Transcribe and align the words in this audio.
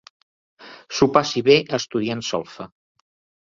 S'ho 1.01 1.09
passi 1.19 1.45
bé 1.51 1.59
estudiant 1.81 2.27
solfa. 2.33 2.71